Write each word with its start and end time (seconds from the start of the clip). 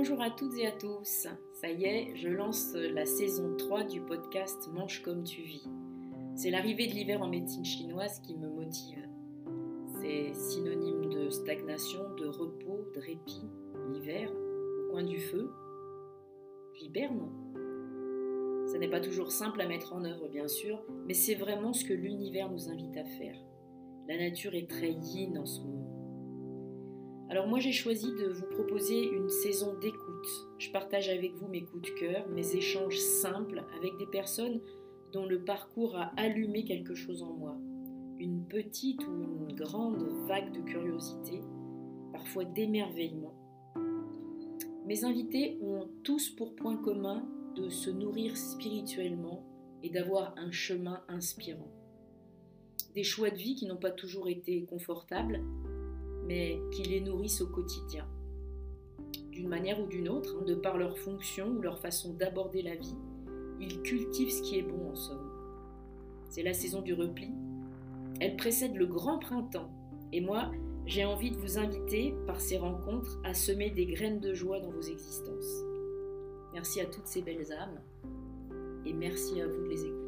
Bonjour 0.00 0.22
à 0.22 0.30
toutes 0.30 0.56
et 0.56 0.64
à 0.64 0.70
tous. 0.70 1.26
Ça 1.54 1.68
y 1.68 1.84
est, 1.84 2.14
je 2.14 2.28
lance 2.28 2.72
la 2.72 3.04
saison 3.04 3.56
3 3.56 3.82
du 3.82 4.00
podcast 4.00 4.70
Mange 4.72 5.02
comme 5.02 5.24
tu 5.24 5.42
vis. 5.42 5.68
C'est 6.36 6.50
l'arrivée 6.50 6.86
de 6.86 6.92
l'hiver 6.92 7.20
en 7.20 7.26
médecine 7.26 7.64
chinoise 7.64 8.20
qui 8.20 8.36
me 8.36 8.48
motive. 8.48 9.08
C'est 10.00 10.32
synonyme 10.34 11.08
de 11.08 11.30
stagnation, 11.30 12.14
de 12.14 12.28
repos, 12.28 12.86
de 12.94 13.00
répit. 13.00 13.42
L'hiver, 13.92 14.30
au 14.30 14.92
coin 14.92 15.02
du 15.02 15.18
feu. 15.18 15.50
J'hiberne. 16.74 17.32
Ce 18.72 18.76
n'est 18.76 18.90
pas 18.90 19.00
toujours 19.00 19.32
simple 19.32 19.60
à 19.60 19.66
mettre 19.66 19.94
en 19.94 20.04
œuvre, 20.04 20.28
bien 20.28 20.46
sûr, 20.46 20.80
mais 21.08 21.14
c'est 21.14 21.34
vraiment 21.34 21.72
ce 21.72 21.84
que 21.84 21.92
l'univers 21.92 22.48
nous 22.52 22.68
invite 22.68 22.96
à 22.96 23.04
faire. 23.04 23.36
La 24.06 24.16
nature 24.16 24.54
est 24.54 24.70
très 24.70 24.92
yin 24.92 25.36
en 25.38 25.44
ce 25.44 25.60
moment. 25.62 25.77
Alors 27.30 27.46
moi 27.46 27.58
j'ai 27.58 27.72
choisi 27.72 28.12
de 28.12 28.28
vous 28.28 28.46
proposer 28.46 29.06
une 29.06 29.28
saison 29.28 29.74
d'écoute. 29.78 30.48
Je 30.58 30.70
partage 30.70 31.10
avec 31.10 31.34
vous 31.34 31.48
mes 31.48 31.62
coups 31.62 31.90
de 31.90 31.98
cœur, 31.98 32.26
mes 32.30 32.56
échanges 32.56 32.98
simples 32.98 33.64
avec 33.76 33.98
des 33.98 34.06
personnes 34.06 34.62
dont 35.12 35.26
le 35.26 35.44
parcours 35.44 35.96
a 35.96 36.10
allumé 36.16 36.64
quelque 36.64 36.94
chose 36.94 37.22
en 37.22 37.34
moi. 37.34 37.54
Une 38.18 38.46
petite 38.46 39.06
ou 39.06 39.22
une 39.22 39.54
grande 39.54 40.08
vague 40.26 40.52
de 40.52 40.60
curiosité, 40.62 41.42
parfois 42.12 42.46
d'émerveillement. 42.46 43.34
Mes 44.86 45.04
invités 45.04 45.58
ont 45.60 45.86
tous 46.02 46.30
pour 46.30 46.54
point 46.54 46.76
commun 46.76 47.28
de 47.56 47.68
se 47.68 47.90
nourrir 47.90 48.38
spirituellement 48.38 49.44
et 49.82 49.90
d'avoir 49.90 50.34
un 50.38 50.50
chemin 50.50 51.02
inspirant. 51.08 51.70
Des 52.94 53.04
choix 53.04 53.28
de 53.28 53.36
vie 53.36 53.54
qui 53.54 53.66
n'ont 53.66 53.76
pas 53.76 53.90
toujours 53.90 54.28
été 54.28 54.64
confortables, 54.64 55.42
mais 56.28 56.60
qui 56.70 56.82
les 56.82 57.00
nourrissent 57.00 57.40
au 57.40 57.48
quotidien. 57.48 58.06
D'une 59.30 59.48
manière 59.48 59.80
ou 59.80 59.86
d'une 59.86 60.08
autre, 60.08 60.36
hein, 60.38 60.44
de 60.44 60.54
par 60.54 60.76
leur 60.78 60.98
fonction 60.98 61.48
ou 61.48 61.60
leur 61.60 61.80
façon 61.80 62.12
d'aborder 62.12 62.62
la 62.62 62.76
vie, 62.76 62.96
ils 63.60 63.82
cultivent 63.82 64.30
ce 64.30 64.42
qui 64.42 64.58
est 64.58 64.62
bon 64.62 64.90
en 64.90 64.94
somme. 64.94 65.30
C'est 66.28 66.42
la 66.42 66.52
saison 66.52 66.82
du 66.82 66.92
repli. 66.94 67.30
Elle 68.20 68.36
précède 68.36 68.76
le 68.76 68.86
grand 68.86 69.18
printemps. 69.18 69.70
Et 70.12 70.20
moi, 70.20 70.50
j'ai 70.86 71.04
envie 71.04 71.30
de 71.30 71.36
vous 71.36 71.58
inviter, 71.58 72.14
par 72.26 72.40
ces 72.40 72.58
rencontres, 72.58 73.18
à 73.24 73.34
semer 73.34 73.70
des 73.70 73.86
graines 73.86 74.20
de 74.20 74.34
joie 74.34 74.60
dans 74.60 74.70
vos 74.70 74.82
existences. 74.82 75.64
Merci 76.52 76.80
à 76.80 76.86
toutes 76.86 77.06
ces 77.06 77.22
belles 77.22 77.52
âmes 77.52 77.80
et 78.86 78.92
merci 78.92 79.40
à 79.40 79.46
vous 79.46 79.62
de 79.64 79.68
les 79.68 79.84
écouter. 79.84 80.07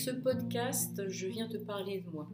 Ce 0.00 0.10
podcast, 0.10 1.10
je 1.10 1.26
viens 1.26 1.46
te 1.46 1.58
parler 1.58 2.00
de 2.00 2.08
moi. 2.08 2.26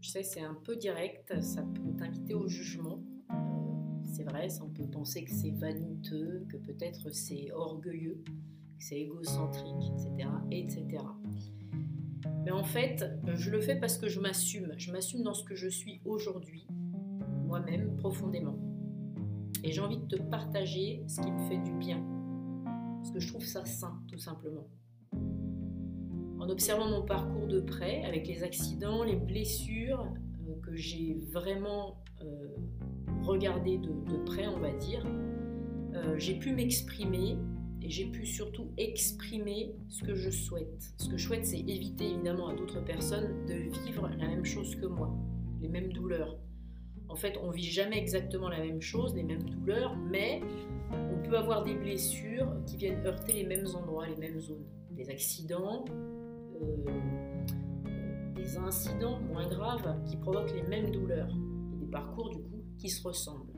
Je 0.00 0.10
sais, 0.10 0.24
c'est 0.24 0.40
un 0.40 0.54
peu 0.54 0.74
direct, 0.74 1.40
ça 1.40 1.62
peut 1.62 1.94
t'inviter 1.96 2.34
au 2.34 2.48
jugement. 2.48 3.00
Euh, 3.30 3.34
c'est 4.12 4.24
vrai, 4.24 4.48
ça, 4.48 4.64
on 4.64 4.70
peut 4.70 4.88
penser 4.90 5.22
que 5.22 5.30
c'est 5.30 5.52
vaniteux, 5.52 6.44
que 6.48 6.56
peut-être 6.56 7.10
c'est 7.14 7.52
orgueilleux, 7.52 8.24
que 8.26 8.84
c'est 8.84 9.02
égocentrique, 9.02 9.92
etc., 9.92 10.28
etc. 10.50 11.04
Mais 12.44 12.50
en 12.50 12.64
fait, 12.64 13.04
je 13.36 13.50
le 13.50 13.60
fais 13.60 13.76
parce 13.76 13.98
que 13.98 14.08
je 14.08 14.18
m'assume. 14.18 14.74
Je 14.76 14.90
m'assume 14.90 15.22
dans 15.22 15.34
ce 15.34 15.44
que 15.44 15.54
je 15.54 15.68
suis 15.68 16.00
aujourd'hui, 16.04 16.66
moi-même, 17.44 17.96
profondément. 17.98 18.58
Et 19.62 19.70
j'ai 19.70 19.80
envie 19.80 19.98
de 19.98 20.06
te 20.06 20.20
partager 20.22 21.04
ce 21.06 21.20
qui 21.20 21.30
me 21.30 21.48
fait 21.48 21.58
du 21.58 21.72
bien. 21.74 22.04
Parce 22.96 23.12
que 23.12 23.20
je 23.20 23.28
trouve 23.28 23.44
ça 23.44 23.64
sain, 23.64 24.02
tout 24.08 24.18
simplement 24.18 24.66
en 26.46 26.50
observant 26.50 26.88
mon 26.88 27.02
parcours 27.02 27.46
de 27.46 27.60
près, 27.60 28.04
avec 28.04 28.28
les 28.28 28.42
accidents, 28.42 29.02
les 29.02 29.16
blessures 29.16 30.06
euh, 30.48 30.54
que 30.62 30.76
j'ai 30.76 31.18
vraiment 31.32 32.04
euh, 32.22 32.48
regardé 33.22 33.78
de, 33.78 34.16
près, 34.24 34.46
on 34.46 34.60
va 34.60 34.70
dire, 34.72 35.04
euh, 35.94 36.16
j'ai 36.18 36.38
pu 36.38 36.52
m'exprimer 36.52 37.36
et 37.82 37.90
j'ai 37.90 38.06
pu 38.06 38.26
surtout 38.26 38.70
exprimer 38.76 39.74
ce 39.88 40.04
que 40.04 40.14
je 40.14 40.30
souhaite. 40.30 40.94
Ce 40.98 41.08
que 41.08 41.16
je 41.16 41.26
souhaite, 41.26 41.44
c'est 41.44 41.58
éviter 41.58 42.10
évidemment 42.10 42.48
à 42.48 42.54
d'autres 42.54 42.82
personnes 42.84 43.46
de 43.46 43.54
vivre 43.84 44.08
la 44.08 44.28
même 44.28 44.44
chose 44.44 44.76
que 44.76 44.86
moi, 44.86 45.12
les 45.60 45.68
mêmes 45.68 45.92
douleurs. 45.92 46.38
En 47.08 47.16
fait, 47.16 47.38
on 47.42 47.50
vit 47.50 47.62
jamais 47.62 47.98
exactement 47.98 48.48
la 48.48 48.60
même 48.60 48.80
chose, 48.80 49.14
les 49.14 49.22
mêmes 49.22 49.44
douleurs, 49.44 49.96
mais 49.96 50.42
on 50.92 51.22
peut 51.28 51.36
avoir 51.36 51.64
des 51.64 51.74
blessures 51.74 52.52
qui 52.66 52.76
viennent 52.76 53.04
heurter 53.04 53.32
les 53.32 53.44
mêmes 53.44 53.66
endroits, 53.74 54.06
les 54.06 54.16
mêmes 54.16 54.40
zones. 54.40 54.64
Des 54.90 55.10
accidents, 55.10 55.84
des 58.34 58.58
incidents 58.58 59.18
moins 59.20 59.48
graves 59.48 59.96
qui 60.06 60.16
provoquent 60.16 60.54
les 60.54 60.62
mêmes 60.62 60.90
douleurs 60.90 61.28
et 61.72 61.76
des 61.76 61.86
parcours 61.86 62.30
du 62.30 62.38
coup 62.38 62.62
qui 62.78 62.88
se 62.88 63.06
ressemblent. 63.06 63.52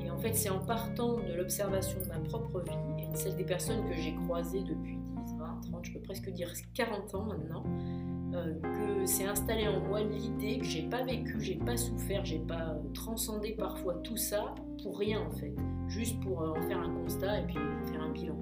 Et 0.00 0.10
en 0.10 0.18
fait, 0.18 0.32
c'est 0.34 0.50
en 0.50 0.60
partant 0.60 1.16
de 1.16 1.34
l'observation 1.36 1.98
de 2.00 2.06
ma 2.06 2.18
propre 2.20 2.60
vie 2.60 3.04
et 3.04 3.08
de 3.10 3.16
celle 3.16 3.36
des 3.36 3.44
personnes 3.44 3.84
que 3.88 3.94
j'ai 3.94 4.14
croisées 4.14 4.62
depuis 4.62 4.96
10, 5.26 5.36
20, 5.38 5.60
30, 5.70 5.84
je 5.84 5.92
peux 5.92 6.00
presque 6.00 6.30
dire 6.30 6.50
40 6.74 7.14
ans 7.14 7.24
maintenant, 7.24 7.64
euh, 8.34 8.54
que 8.60 9.06
c'est 9.06 9.26
installé 9.26 9.66
en 9.68 9.80
moi 9.80 10.02
l'idée 10.02 10.58
que 10.58 10.64
j'ai 10.64 10.82
pas 10.82 11.04
vécu, 11.04 11.40
j'ai 11.40 11.56
pas 11.56 11.76
souffert, 11.76 12.24
j'ai 12.24 12.38
pas 12.38 12.76
transcendé 12.94 13.52
parfois 13.52 13.94
tout 13.94 14.16
ça 14.16 14.54
pour 14.82 14.98
rien 14.98 15.20
en 15.20 15.30
fait, 15.30 15.54
juste 15.88 16.20
pour 16.20 16.40
en 16.40 16.60
faire 16.62 16.78
un 16.78 16.92
constat 17.02 17.40
et 17.40 17.46
puis 17.46 17.58
faire 17.90 18.02
un 18.02 18.12
bilan. 18.12 18.36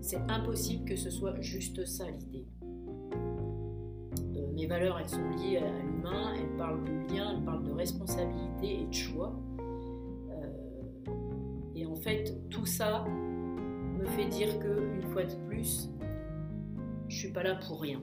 C'est 0.00 0.20
impossible 0.28 0.84
que 0.84 0.96
ce 0.96 1.10
soit 1.10 1.40
juste 1.40 1.84
ça 1.84 2.04
l'idée. 2.10 2.46
Euh, 2.62 4.52
mes 4.54 4.66
valeurs, 4.66 4.98
elles 4.98 5.08
sont 5.08 5.28
liées 5.30 5.58
à, 5.58 5.82
l'humain, 5.82 6.34
elles 6.36 6.56
parlent 6.56 6.84
de 6.84 7.14
lien, 7.14 7.34
elles 7.36 7.44
parlent 7.44 7.64
de 7.64 7.72
responsabilité 7.72 8.82
et 8.82 8.86
de 8.86 8.94
choix. 8.94 9.38
Euh, 10.30 11.10
et 11.74 11.86
en 11.86 11.94
fait, 11.94 12.34
tout 12.48 12.66
ça 12.66 13.04
me 13.04 14.06
fait 14.06 14.26
dire 14.26 14.58
que, 14.58 14.94
une 14.94 15.02
fois 15.12 15.24
de 15.24 15.34
plus, 15.48 15.90
je 17.08 17.16
suis 17.16 17.32
pas 17.32 17.42
là 17.42 17.56
pour 17.56 17.80
rien. 17.80 18.00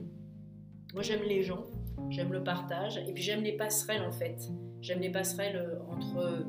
Moi, 0.94 1.02
j'aime 1.02 1.22
les 1.22 1.42
gens, 1.42 1.66
j'aime 2.10 2.32
le 2.32 2.42
partage, 2.44 2.98
et 2.98 3.12
puis 3.12 3.22
j'aime 3.22 3.42
les 3.42 3.56
passerelles 3.56 4.02
en 4.02 4.12
fait. 4.12 4.50
J'aime 4.80 5.00
les 5.00 5.10
passerelles 5.10 5.56
euh, 5.56 5.78
entre 5.90 6.44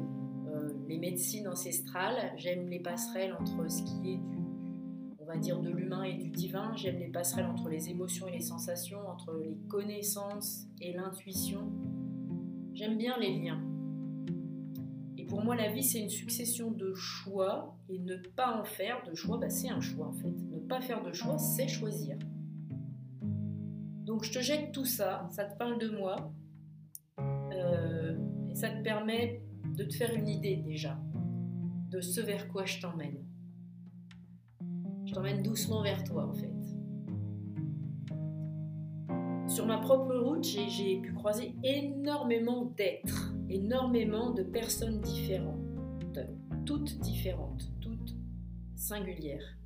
les 0.88 0.98
médecines 0.98 1.48
ancestrales, 1.48 2.34
j'aime 2.38 2.68
les 2.70 2.80
passerelles 2.80 3.36
entre 3.40 3.70
ce 3.70 3.84
qui 3.84 4.14
est 4.14 4.18
du 4.18 4.37
va 5.28 5.38
dire, 5.38 5.62
de 5.62 5.70
l'humain 5.70 6.04
et 6.04 6.14
du 6.14 6.30
divin. 6.30 6.76
J'aime 6.76 7.00
les 7.00 7.08
passerelles 7.08 7.46
entre 7.46 7.70
les 7.70 7.90
émotions 7.90 8.28
et 8.28 8.32
les 8.32 8.42
sensations, 8.42 9.00
entre 9.08 9.34
les 9.34 9.58
connaissances 9.68 10.68
et 10.82 10.94
l'intuition. 10.94 11.72
J'aime 12.74 12.98
bien 12.98 13.18
les 13.20 13.38
liens. 13.38 13.62
Et 15.18 15.26
pour 15.26 15.44
moi, 15.44 15.56
la 15.56 15.70
vie, 15.70 15.84
c'est 15.84 16.00
une 16.00 16.10
succession 16.10 16.72
de 16.72 16.94
choix. 16.94 17.78
Et 17.90 18.00
ne 18.00 18.16
pas 18.16 18.60
en 18.60 18.64
faire 18.64 19.04
de 19.06 19.14
choix, 19.16 19.38
bah, 19.38 19.50
c'est 19.50 19.70
un 19.70 19.82
choix 19.82 20.08
en 20.08 20.14
fait. 20.14 20.34
Ne 20.50 20.60
pas 20.60 20.82
faire 20.82 21.04
de 21.04 21.12
choix, 21.14 21.38
c'est 21.38 21.68
choisir. 21.68 22.18
Donc 24.06 24.24
je 24.24 24.32
te 24.32 24.40
jette 24.40 24.72
tout 24.72 24.86
ça, 24.86 25.28
ça 25.32 25.46
te 25.46 25.58
parle 25.58 25.80
de 25.80 25.90
moi. 25.90 26.32
Euh, 27.20 28.18
et 28.50 28.56
ça 28.56 28.70
te 28.70 28.82
permet 28.84 29.42
de 29.76 29.84
te 29.84 29.94
faire 29.94 30.14
une 30.14 30.28
idée 30.28 30.58
déjà 30.58 30.98
de 31.90 32.02
ce 32.02 32.22
vers 32.22 32.48
quoi 32.50 32.66
je 32.66 32.80
t'emmène. 32.80 33.27
T'emmène 35.18 35.42
doucement 35.42 35.82
vers 35.82 36.04
toi 36.04 36.28
en 36.28 36.34
fait. 36.36 36.54
Sur 39.48 39.66
ma 39.66 39.80
propre 39.80 40.16
route, 40.16 40.44
j'ai 40.44 41.02
pu 41.02 41.12
croiser 41.12 41.56
énormément 41.64 42.66
d'êtres, 42.78 43.34
énormément 43.50 44.30
de 44.30 44.44
personnes 44.44 45.02
différentes, 45.02 45.58
toutes 46.68 47.00
différentes, 47.00 47.68
toutes 47.82 48.16
singulières. 48.76 49.58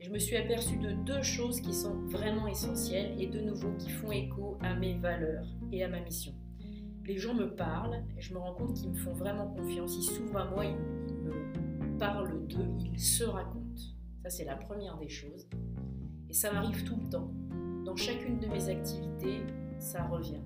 je 0.00 0.10
me 0.10 0.18
suis 0.18 0.36
aperçue 0.36 0.76
de 0.76 0.92
deux 1.06 1.22
choses 1.22 1.62
qui 1.62 1.72
sont 1.72 2.02
vraiment 2.08 2.46
essentielles 2.46 3.18
et 3.18 3.26
de 3.26 3.40
nouveau 3.40 3.72
qui 3.78 3.88
font 3.88 4.12
écho 4.12 4.58
à 4.60 4.74
mes 4.74 4.98
valeurs 4.98 5.46
et 5.72 5.82
à 5.82 5.88
ma 5.88 6.00
mission. 6.00 6.34
Les 7.06 7.16
gens 7.16 7.32
me 7.32 7.46
parlent 7.56 8.04
et 8.18 8.20
je 8.20 8.34
me 8.34 8.38
rends 8.38 8.52
compte 8.52 8.74
qu'ils 8.74 8.90
me 8.90 8.96
font 8.96 9.14
vraiment 9.14 9.46
confiance, 9.46 9.96
ils 9.96 10.02
s'ouvrent 10.02 10.36
à 10.36 10.44
moi, 10.44 10.66
ils, 10.66 10.76
me 10.76 11.98
parlent 11.98 12.46
d'eux, 12.48 12.68
ils 12.92 13.00
se 13.00 13.24
racontent. 13.24 13.63
Ça, 14.24 14.30
c'est 14.30 14.44
la 14.44 14.56
première 14.56 14.96
des 14.96 15.10
choses. 15.10 15.46
Et 16.30 16.32
ça 16.32 16.50
m'arrive 16.50 16.82
tout 16.84 16.96
le 16.96 17.10
temps 17.10 17.30
dans 17.84 17.94
chacune 17.94 18.38
de 18.38 18.46
mes 18.46 18.70
activités, 18.70 19.42
ça 19.78 20.02
revient. 20.04 20.40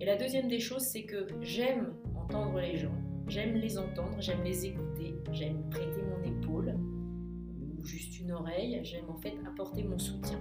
Et 0.00 0.06
la 0.06 0.16
deuxième 0.16 0.48
des 0.48 0.58
choses, 0.58 0.84
c'est 0.84 1.02
que 1.02 1.26
j'aime 1.42 1.92
entendre 2.16 2.58
les 2.60 2.78
gens, 2.78 2.94
j'aime 3.26 3.56
les 3.56 3.76
entendre, 3.76 4.16
j'aime 4.20 4.42
les 4.42 4.64
écouter, 4.64 5.16
j'aime 5.32 5.68
prêter 5.68 6.00
mon 6.00 6.22
épaule 6.24 6.78
ou 7.60 7.84
juste 7.84 8.18
une 8.18 8.32
oreille, 8.32 8.80
j'aime 8.84 9.10
en 9.10 9.18
fait 9.18 9.34
apporter 9.46 9.82
mon 9.82 9.98
soutien. 9.98 10.40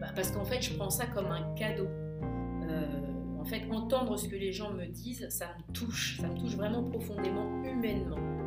Bah, 0.00 0.08
parce 0.12 0.32
qu'en 0.32 0.44
fait, 0.44 0.60
je 0.60 0.74
prends 0.74 0.90
ça 0.90 1.06
comme 1.06 1.26
un 1.26 1.54
cadeau. 1.54 1.86
Euh, 1.86 3.38
en 3.38 3.44
fait, 3.44 3.62
entendre 3.70 4.16
ce 4.16 4.26
que 4.26 4.34
les 4.34 4.50
gens 4.50 4.72
me 4.72 4.86
disent, 4.86 5.28
ça 5.28 5.54
me 5.56 5.72
touche, 5.72 6.18
ça 6.20 6.26
me 6.26 6.36
touche 6.36 6.56
vraiment 6.56 6.82
profondément, 6.82 7.62
humainement. 7.62 8.39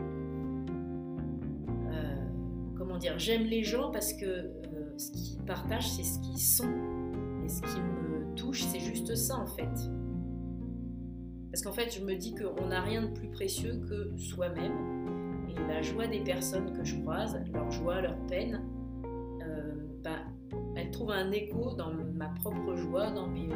J'aime 3.17 3.43
les 3.43 3.63
gens 3.63 3.91
parce 3.91 4.13
que 4.13 4.25
euh, 4.25 4.97
ce 4.97 5.11
qu'ils 5.11 5.39
partagent, 5.45 5.89
c'est 5.89 6.03
ce 6.03 6.19
qu'ils 6.19 6.39
sont. 6.39 6.71
Et 7.45 7.49
ce 7.49 7.61
qui 7.61 7.79
me 7.81 8.35
touche, 8.35 8.63
c'est 8.63 8.79
juste 8.79 9.15
ça 9.15 9.37
en 9.37 9.45
fait. 9.45 9.69
Parce 11.51 11.61
qu'en 11.61 11.73
fait, 11.73 11.93
je 11.93 12.03
me 12.03 12.15
dis 12.15 12.33
qu'on 12.33 12.67
n'a 12.67 12.81
rien 12.81 13.03
de 13.03 13.13
plus 13.13 13.29
précieux 13.29 13.79
que 13.87 14.17
soi-même. 14.17 14.73
Et 15.49 15.67
la 15.67 15.81
joie 15.81 16.07
des 16.07 16.21
personnes 16.21 16.73
que 16.73 16.83
je 16.83 16.95
croise, 17.01 17.39
leur 17.53 17.69
joie, 17.69 18.01
leur 18.01 18.17
peine, 18.25 18.61
euh, 19.43 19.73
bah, 20.03 20.25
elle 20.75 20.89
trouve 20.89 21.11
un 21.11 21.31
écho 21.31 21.73
dans 21.75 21.93
ma 21.93 22.29
propre 22.29 22.75
joie, 22.75 23.11
dans 23.11 23.27
mes 23.27 23.49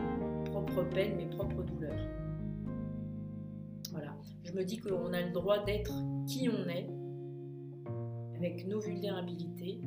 propres 0.45 0.83
peines, 0.83 1.15
mes 1.15 1.25
propres 1.25 1.63
douleurs. 1.63 2.07
Voilà. 3.91 4.15
Je 4.43 4.51
me 4.51 4.63
dis 4.63 4.77
qu'on 4.77 5.13
a 5.13 5.21
le 5.21 5.31
droit 5.31 5.63
d'être 5.63 5.93
qui 6.27 6.49
on 6.49 6.69
est, 6.69 6.87
avec 8.37 8.67
nos 8.67 8.79
vulnérabilités, 8.79 9.81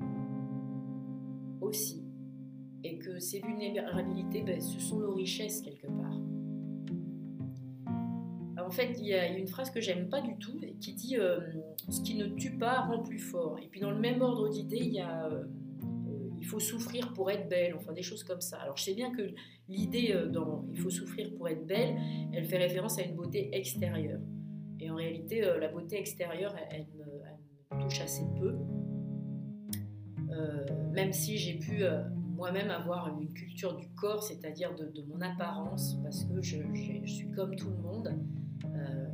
aussi. 1.60 2.04
Et 2.82 2.98
que 2.98 3.18
ces 3.18 3.40
vulnérabilités, 3.40 4.42
ben, 4.42 4.60
ce 4.60 4.80
sont 4.80 4.98
nos 4.98 5.14
richesses 5.14 5.60
quelque 5.60 5.86
part. 5.86 6.16
en 8.70 8.72
fait, 8.72 8.94
il 9.00 9.06
y, 9.06 9.14
a 9.14 9.26
une 9.26 9.48
phrase 9.48 9.68
que 9.70 9.80
j'aime 9.80 10.08
pas 10.08 10.20
du 10.20 10.36
tout 10.38 10.56
qui 10.80 10.94
dit 10.94 11.16
euh, 11.16 11.40
Ce 11.88 12.00
qui 12.02 12.14
ne 12.14 12.26
tue 12.26 12.56
pas 12.56 12.82
rend 12.82 13.02
plus 13.02 13.18
fort. 13.18 13.58
Et 13.60 13.66
puis 13.66 13.80
dans 13.80 13.90
le 13.90 13.98
même 13.98 14.22
ordre 14.22 14.48
d'idée, 14.48 14.78
il 14.78 14.92
y 14.92 15.00
a 15.00 15.26
euh, 15.26 15.42
Il 16.38 16.46
faut 16.46 16.60
souffrir 16.60 17.12
pour 17.12 17.32
être 17.32 17.48
belle, 17.48 17.74
enfin 17.74 17.92
des 17.92 18.02
choses 18.02 18.22
comme 18.22 18.40
ça. 18.40 18.58
Alors 18.58 18.76
je 18.76 18.84
sais 18.84 18.94
bien 18.94 19.10
que 19.10 19.22
l'idée 19.68 20.12
euh, 20.12 20.28
dans 20.28 20.64
Il 20.72 20.78
faut 20.78 20.90
souffrir 20.90 21.34
pour 21.34 21.48
être 21.48 21.66
belle, 21.66 21.96
elle 22.32 22.44
fait 22.44 22.58
référence 22.58 22.96
à 23.00 23.02
une 23.02 23.16
beauté 23.16 23.50
extérieure. 23.52 24.20
Et 24.78 24.88
en 24.88 24.94
réalité, 24.94 25.40
la 25.40 25.68
beauté 25.68 25.98
extérieure, 25.98 26.54
elle, 26.70 26.86
me, 26.96 26.99
touche 27.90 28.00
assez 28.02 28.24
peu 28.38 28.56
même 30.92 31.12
si 31.12 31.38
j'ai 31.38 31.54
pu 31.54 31.82
euh, 31.82 32.02
moi-même 32.36 32.70
avoir 32.70 33.08
une 33.08 33.32
culture 33.32 33.76
du 33.76 33.88
corps, 33.90 34.22
c'est-à-dire 34.22 34.74
de, 34.74 35.02
mon 35.08 35.20
apparence, 35.20 35.96
parce 36.02 36.24
que 36.24 36.42
je, 36.42 36.56
suis 37.06 37.30
comme 37.30 37.54
tout 37.56 37.70
le 37.70 37.76
monde, 37.76 38.14
euh, 38.64 39.06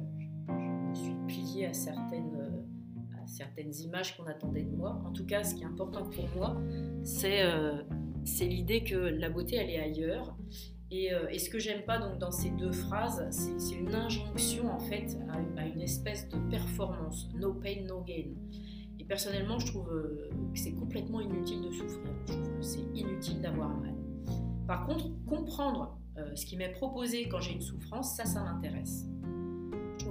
je, 0.49 0.89
me 0.89 0.95
suis 0.95 1.15
pliée 1.27 1.67
à 1.67 1.73
certaines, 1.73 2.35
euh, 2.35 3.23
à 3.23 3.27
certaines 3.27 3.75
images 3.75 4.17
qu'on 4.17 4.27
attendait 4.27 4.63
de 4.63 4.75
moi. 4.75 5.03
En 5.07 5.13
tout 5.13 5.27
cas, 5.27 5.45
ce 5.45 5.55
qui 5.55 5.63
est 5.63 5.67
important 5.67 6.09
pour 6.09 6.29
moi, 6.37 6.57
c'est 7.05 8.47
l'idée 8.47 8.83
que 8.83 8.97
la 8.97 9.29
beauté, 9.29 9.57
elle 9.57 9.71
est 9.71 9.81
ailleurs. 9.81 10.37
Et, 10.91 11.11
et 11.31 11.39
ce 11.41 11.51
que 11.51 11.59
j'aime 11.59 11.83
pas 11.83 11.99
donc 11.99 12.19
dans 12.19 12.31
ces 12.31 12.51
deux 12.51 12.71
phrases, 12.71 13.27
c'est 13.31 13.75
une 13.75 13.93
injonction 13.93 14.71
en 14.71 14.79
fait 14.79 15.17
à, 15.57 15.67
une 15.67 15.81
espèce 15.81 16.29
de 16.29 16.39
performance, 16.49 17.29
no 17.35 17.55
pain, 17.55 17.83
no 17.89 18.03
gain 18.03 18.35
personnellement, 19.07 19.59
je 19.59 19.67
trouve 19.67 19.91
euh, 19.91 20.31
que 20.53 20.59
c'est 20.59 20.73
complètement 20.73 21.21
inutile 21.21 21.63
de 21.63 21.71
souffrir. 21.71 22.13
Je 22.27 22.33
trouve 22.33 22.57
que 22.57 22.63
c'est 22.63 22.85
inutile 22.95 23.41
d'avoir 23.41 23.69
mal. 23.69 23.95
Par 24.67 24.87
contre, 24.87 25.11
comprendre 25.27 25.99
euh, 26.19 26.35
ce 26.35 26.45
qui 26.47 26.57
m'est 26.57 26.73
proposé 26.73 27.29
quand 27.29 27.41
j'ai 27.41 27.53
une 27.53 27.61
souffrance, 27.61 28.17
ça, 28.17 28.25
ça 28.25 28.43
m'intéresse. 28.43 29.07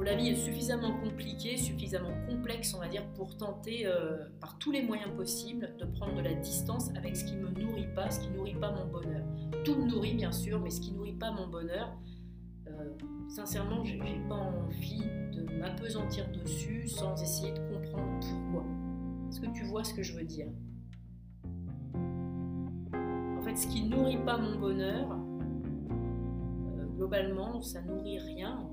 La 0.04 0.16
vie 0.16 0.30
est 0.30 0.36
suffisamment 0.36 0.92
compliquée, 1.00 1.58
suffisamment 1.58 2.14
complexe, 2.30 2.76
on 2.76 2.80
va 2.80 2.88
dire, 2.88 3.04
pour 3.16 3.38
tenter 3.38 3.88
euh, 3.88 4.18
par 4.40 4.58
tous 4.60 4.72
les 4.72 4.84
moyens 4.84 5.10
possibles 5.16 5.74
de 5.80 5.86
prendre 5.86 6.16
de 6.16 6.22
la 6.22 6.36
distance 6.36 6.92
avec 6.96 7.16
ce 7.16 7.26
qui 7.26 7.36
me 7.36 7.50
nourrit 7.50 7.88
pas, 7.96 8.12
ce 8.12 8.20
qui 8.20 8.30
nourrit 8.30 8.54
pas 8.54 8.72
mon 8.72 8.86
bonheur. 8.86 9.24
Tout 9.64 9.76
me 9.76 9.88
nourrit 9.90 10.14
bien 10.14 10.32
sûr, 10.32 10.60
mais 10.60 10.70
ce 10.70 10.80
qui 10.80 10.92
nourrit 10.92 11.18
pas 11.18 11.32
mon 11.32 11.48
bonheur, 11.48 11.98
sincèrement, 13.28 13.84
j'ai 13.84 14.00
pas 14.30 14.36
envie 14.36 15.04
de 15.34 15.44
m'apesantir 15.60 16.30
dessus 16.32 16.88
sans 16.88 17.22
essayer 17.22 17.54
de 17.54 17.60
comprendre 17.60 18.20
pourquoi. 18.20 18.64
Est-ce 19.30 19.42
que 19.42 19.52
tu 19.54 19.64
vois 19.66 19.84
ce 19.84 19.94
que 19.94 20.04
je 20.04 20.16
veux 20.16 20.24
dire? 20.24 20.48
En 23.04 23.42
fait, 23.42 23.56
ce 23.56 23.68
qui 23.68 23.84
nourrit 23.84 24.24
pas 24.24 24.38
mon 24.38 24.60
bonheur, 24.60 25.12
euh, 25.12 26.86
globalement, 26.96 27.62
ça 27.62 27.82
nourrit 27.82 28.20
rien. 28.20 28.70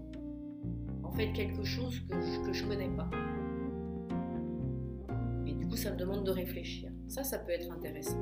En 1.12 1.14
fait, 1.14 1.32
quelque 1.32 1.62
chose 1.62 2.00
que 2.08 2.20
je, 2.20 2.40
que 2.40 2.52
je 2.52 2.66
connais 2.66 2.88
pas. 2.88 3.10
Et 5.46 5.52
du 5.52 5.66
coup, 5.66 5.76
ça 5.76 5.90
me 5.90 5.96
demande 5.96 6.24
de 6.24 6.30
réfléchir. 6.30 6.90
Ça, 7.06 7.22
ça 7.22 7.38
peut 7.38 7.52
être 7.52 7.70
intéressant. 7.70 8.18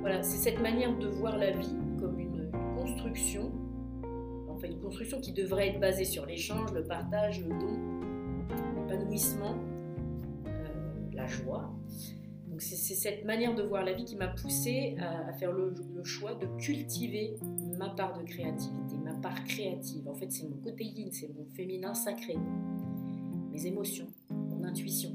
Voilà, 0.00 0.22
c'est 0.22 0.38
cette 0.38 0.60
manière 0.60 0.96
de 0.96 1.08
voir 1.08 1.36
la 1.36 1.50
vie 1.50 1.76
comme 1.98 2.18
une 2.18 2.50
construction, 2.76 3.52
enfin 4.48 4.68
une 4.68 4.80
construction 4.80 5.20
qui 5.20 5.32
devrait 5.32 5.68
être 5.68 5.80
basée 5.80 6.04
sur 6.04 6.26
l'échange, 6.26 6.72
le 6.72 6.84
partage, 6.84 7.40
le 7.40 7.50
don, 7.50 7.78
l'épanouissement, 8.76 9.56
joie. 11.26 11.70
Donc 12.48 12.60
c'est 12.60 12.76
cette 12.76 13.24
manière 13.24 13.54
de 13.54 13.62
voir 13.62 13.84
la 13.84 13.92
vie 13.92 14.04
qui 14.04 14.16
m'a 14.16 14.28
poussé 14.28 14.96
à, 15.00 15.32
faire 15.32 15.52
le, 15.52 15.74
choix 16.04 16.34
de 16.34 16.46
cultiver 16.58 17.34
ma 17.82 17.90
part 17.90 18.16
de 18.16 18.22
créativité, 18.22 18.96
ma 19.02 19.14
part 19.14 19.42
créative. 19.44 20.08
En 20.08 20.14
fait, 20.14 20.30
c'est 20.30 20.48
mon 20.48 20.56
côté 20.58 20.84
yin, 20.84 21.10
c'est 21.10 21.34
mon 21.34 21.44
féminin 21.46 21.94
sacré, 21.94 22.38
mes 23.50 23.66
émotions, 23.66 24.06
mon 24.30 24.62
intuition. 24.62 25.10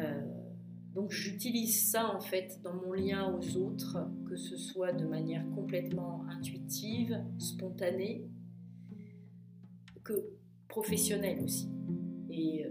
Euh, 0.00 0.26
donc 0.92 1.12
j'utilise 1.12 1.88
ça 1.88 2.12
en 2.16 2.18
fait 2.18 2.60
dans 2.64 2.74
mon 2.74 2.94
lien 2.94 3.32
aux 3.32 3.56
autres, 3.58 4.10
que 4.28 4.34
ce 4.34 4.56
soit 4.56 4.92
de 4.92 5.06
manière 5.06 5.48
complètement 5.50 6.24
intuitive, 6.28 7.22
spontanée, 7.38 8.28
que 10.02 10.32
professionnelle 10.66 11.44
aussi. 11.44 11.70
Et 12.28 12.64
euh, 12.64 12.70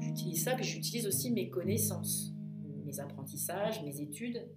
j'utilise 0.00 0.44
ça, 0.44 0.54
puis 0.54 0.64
j'utilise 0.64 1.06
aussi 1.06 1.30
mes 1.30 1.50
connaissances, 1.50 2.32
mes 2.86 3.00
apprentissages, 3.00 3.82
mes 3.84 4.00
études, 4.00 4.48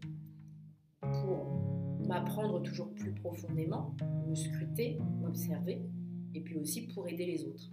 m'apprendre 2.11 2.61
toujours 2.61 2.93
plus 2.93 3.13
profondément, 3.13 3.95
me 4.27 4.35
scruter, 4.35 4.99
m'observer, 5.21 5.81
et 6.33 6.41
puis 6.41 6.57
aussi 6.57 6.87
pour 6.87 7.07
aider 7.07 7.25
les 7.25 7.45
autres. 7.45 7.71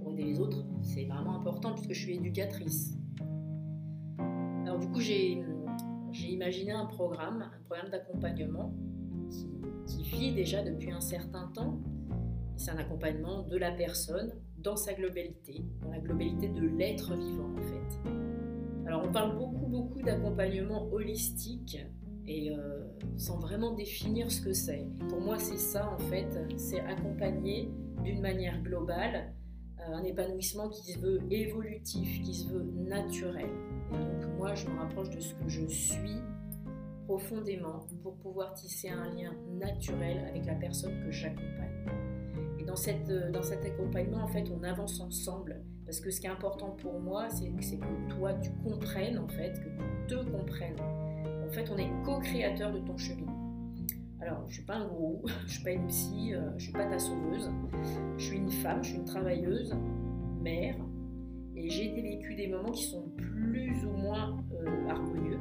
Pour 0.00 0.12
aider 0.12 0.22
les 0.22 0.40
autres, 0.40 0.64
c'est 0.80 1.04
vraiment 1.04 1.36
important 1.36 1.74
puisque 1.74 1.92
je 1.92 2.00
suis 2.00 2.14
éducatrice. 2.16 2.96
Alors 4.64 4.78
du 4.78 4.88
coup, 4.88 5.00
j'ai 5.00 5.44
imaginé 6.30 6.72
un 6.72 6.86
programme, 6.86 7.42
un 7.42 7.62
programme 7.66 7.90
d'accompagnement 7.90 8.74
qui, 9.28 9.46
qui 9.86 10.02
vit 10.04 10.32
déjà 10.32 10.62
depuis 10.62 10.90
un 10.90 11.02
certain 11.02 11.48
temps. 11.48 11.78
C'est 12.56 12.70
un 12.70 12.78
accompagnement 12.78 13.42
de 13.42 13.58
la 13.58 13.70
personne 13.70 14.32
dans 14.56 14.76
sa 14.76 14.94
globalité, 14.94 15.62
dans 15.82 15.90
la 15.90 15.98
globalité 15.98 16.48
de 16.48 16.62
l'être 16.62 17.14
vivant 17.14 17.50
en 17.52 17.62
fait. 17.62 18.10
Alors 18.86 19.02
on 19.06 19.12
parle 19.12 19.36
beaucoup 19.36 19.66
beaucoup 19.66 20.00
d'accompagnement 20.00 20.90
holistique 20.90 21.76
et 22.28 22.50
sans 23.16 23.38
vraiment 23.38 23.72
définir 23.72 24.30
ce 24.30 24.40
que 24.40 24.52
c'est. 24.52 24.86
Pour 25.08 25.20
moi, 25.20 25.38
c'est 25.38 25.58
ça 25.58 25.90
en 25.92 25.98
fait, 25.98 26.26
c'est 26.56 26.80
accompagner 26.80 27.70
d'une 28.02 28.20
manière 28.20 28.60
globale 28.62 29.32
un 29.92 30.02
épanouissement 30.04 30.68
qui 30.68 30.92
se 30.92 30.98
veut 30.98 31.20
évolutif, 31.30 32.22
qui 32.22 32.34
se 32.34 32.48
veut 32.48 32.64
naturel. 32.88 33.48
Et 33.92 33.96
donc 33.96 34.36
moi, 34.36 34.54
je 34.54 34.66
me 34.66 34.78
rapproche 34.78 35.10
de 35.10 35.20
ce 35.20 35.34
que 35.34 35.48
je 35.48 35.66
suis 35.66 36.20
profondément 37.06 37.86
pour 38.02 38.16
pouvoir 38.16 38.52
tisser 38.54 38.88
un 38.88 39.14
lien 39.14 39.32
naturel 39.52 40.26
avec 40.28 40.44
la 40.46 40.54
personne 40.54 40.92
que 41.04 41.10
j'accompagne. 41.10 41.86
Et 42.58 42.64
dans, 42.64 42.76
cette, 42.76 43.08
dans 43.32 43.42
cet 43.42 43.64
accompagnement, 43.64 44.24
en 44.24 44.28
fait, 44.28 44.50
on 44.50 44.62
avance 44.64 45.00
ensemble. 45.00 45.62
Parce 45.84 46.00
que 46.00 46.10
ce 46.10 46.20
qui 46.20 46.26
est 46.26 46.30
important 46.30 46.70
pour 46.70 46.98
moi, 46.98 47.28
c'est 47.30 47.46
que 47.46 48.08
toi, 48.10 48.34
tu 48.34 48.50
comprennes, 48.64 49.18
en 49.18 49.28
fait, 49.28 49.52
que 49.52 49.68
tu 49.68 50.16
te 50.16 50.30
comprennes. 50.30 50.74
En 51.46 51.52
fait, 51.52 51.70
on 51.70 51.78
est 51.78 51.88
co-créateur 52.04 52.72
de 52.72 52.80
ton 52.80 52.96
cheminement. 52.96 53.46
Alors, 54.20 54.40
je 54.42 54.48
ne 54.48 54.52
suis 54.52 54.62
pas 54.64 54.76
un 54.76 54.86
gros, 54.86 55.22
je 55.26 55.44
ne 55.44 55.48
suis 55.48 55.62
pas 55.62 55.70
une 55.70 55.86
psy, 55.86 56.34
euh, 56.34 56.40
je 56.50 56.54
ne 56.54 56.58
suis 56.58 56.72
pas 56.72 56.86
ta 56.86 56.98
sauveuse. 56.98 57.50
Je 58.18 58.24
suis 58.24 58.36
une 58.38 58.50
femme, 58.50 58.82
je 58.82 58.88
suis 58.90 58.98
une 58.98 59.04
travailleuse, 59.04 59.74
mère, 60.42 60.76
et 61.54 61.68
j'ai 61.70 61.92
vécu 61.92 62.34
des 62.34 62.48
moments 62.48 62.72
qui 62.72 62.84
sont 62.84 63.08
plus 63.16 63.84
ou 63.84 63.90
moins 63.90 64.42
euh, 64.52 64.88
harmonieux. 64.88 65.38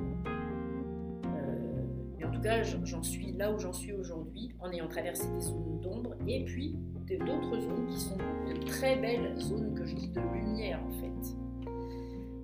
Euh, 1.26 1.84
mais 2.18 2.26
en 2.26 2.32
tout 2.32 2.42
cas, 2.42 2.62
j'en 2.62 3.04
suis 3.04 3.32
là 3.32 3.52
où 3.52 3.58
j'en 3.58 3.74
suis 3.74 3.94
aujourd'hui, 3.94 4.52
en 4.60 4.72
ayant 4.72 4.88
traversé 4.88 5.28
des 5.34 5.40
zones 5.40 5.80
d'ombre, 5.82 6.16
et 6.28 6.44
puis 6.46 6.78
d'autres 7.20 7.60
zones 7.62 7.88
qui 7.88 8.00
sont 8.00 8.18
de 8.18 8.66
très 8.66 8.96
belles 8.96 9.38
zones 9.38 9.74
que 9.76 9.86
je 9.86 9.96
dis 9.96 10.10
de 10.10 10.20
lumière 10.20 10.82
en 10.84 10.92
fait. 10.92 11.36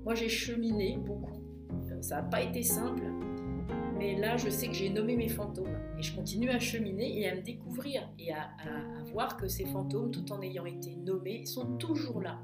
Moi, 0.04 0.14
j'ai 0.16 0.30
cheminé 0.30 0.98
beaucoup. 0.98 1.42
Ça 2.02 2.18
n'a 2.18 2.24
pas 2.24 2.42
été 2.42 2.64
simple, 2.64 3.04
mais 4.02 4.16
là, 4.16 4.36
je 4.36 4.50
sais 4.50 4.68
que 4.68 4.74
j'ai 4.74 4.90
nommé 4.90 5.16
mes 5.16 5.30
fantômes 5.30 5.78
et 5.96 6.02
je 6.02 6.16
continue 6.16 6.50
à 6.50 6.58
cheminer 6.58 7.20
et 7.20 7.30
à 7.30 7.36
me 7.36 7.42
découvrir 7.42 8.10
et 8.18 8.34
à, 8.34 8.50
voir 9.12 9.38
que 9.38 9.48
ces 9.48 9.66
fantômes, 9.66 10.10
tout 10.10 10.32
en 10.32 10.42
ayant 10.42 10.66
été 10.66 10.96
nommés, 10.96 11.46
sont 11.46 11.78
toujours 11.78 12.20
là. 12.20 12.40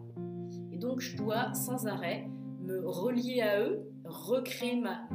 Et 0.72 0.78
donc, 0.78 1.00
je 1.00 1.18
dois 1.18 1.56
sans 1.56 1.88
arrêt 1.88 2.30
me 2.62 2.88
relier 2.88 3.42
à 3.42 3.62
eux, 3.62 3.90
recréer 4.06 4.80
ma, 4.80 5.08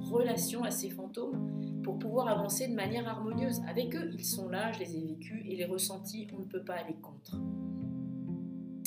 relation 0.00 0.64
à 0.64 0.70
ces 0.70 0.88
fantômes 0.88 1.82
pour 1.82 1.98
pouvoir 1.98 2.28
avancer 2.28 2.66
de 2.66 2.74
manière 2.74 3.06
harmonieuse. 3.06 3.60
Avec 3.68 3.94
eux, 3.94 4.10
ils 4.14 4.24
sont 4.24 4.48
là, 4.48 4.72
je 4.72 4.78
les 4.78 4.96
ai 4.96 5.02
vécus 5.02 5.42
et 5.44 5.54
les 5.54 5.66
ressentis, 5.66 6.26
on 6.34 6.40
ne 6.40 6.46
peut 6.46 6.64
pas 6.64 6.76
aller 6.76 6.96
contre. 7.02 7.36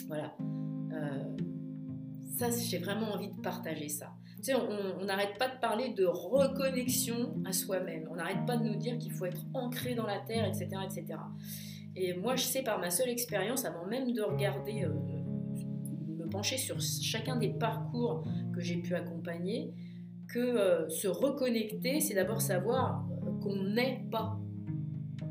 Voilà. 0.07 0.35
Euh, 0.93 1.37
ça, 2.37 2.49
j'ai 2.49 2.79
vraiment 2.79 3.13
envie 3.13 3.29
de 3.29 3.39
partager 3.39 3.87
ça. 3.87 4.15
On 4.49 5.05
n'arrête 5.05 5.37
pas 5.37 5.49
de 5.49 5.59
parler 5.59 5.89
de 5.89 6.05
reconnexion 6.05 7.35
à 7.45 7.51
soi-même. 7.51 8.07
On 8.11 8.15
n'arrête 8.15 8.45
pas 8.45 8.57
de 8.57 8.63
nous 8.63 8.75
dire 8.75 8.97
qu'il 8.97 9.11
faut 9.11 9.25
être 9.25 9.43
ancré 9.53 9.95
dans 9.95 10.05
la 10.05 10.19
terre, 10.19 10.45
etc., 10.45 10.69
etc. 10.85 11.19
Et 11.95 12.13
moi, 12.13 12.35
je 12.35 12.43
sais 12.43 12.61
par 12.61 12.79
ma 12.79 12.91
seule 12.91 13.09
expérience, 13.09 13.65
avant 13.65 13.85
même 13.87 14.13
de 14.13 14.21
regarder, 14.21 14.83
euh, 14.83 14.93
me 16.15 16.29
pencher 16.29 16.57
sur 16.57 16.79
chacun 16.79 17.37
des 17.37 17.49
parcours 17.49 18.23
que 18.53 18.61
j'ai 18.61 18.77
pu 18.77 18.93
accompagner, 18.93 19.73
que 20.27 20.39
euh, 20.39 20.87
se 20.89 21.07
reconnecter, 21.07 21.99
c'est 21.99 22.13
d'abord 22.13 22.39
savoir 22.39 23.03
euh, 23.25 23.31
qu'on 23.41 23.63
n'est 23.63 24.05
pas. 24.11 24.39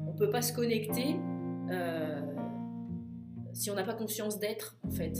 On 0.08 0.12
ne 0.12 0.18
peut 0.18 0.30
pas 0.30 0.42
se 0.42 0.52
connecter 0.52 1.16
si 3.52 3.70
on 3.70 3.74
n'a 3.74 3.84
pas 3.84 3.94
conscience 3.94 4.38
d'être, 4.38 4.76
en 4.86 4.90
fait. 4.90 5.16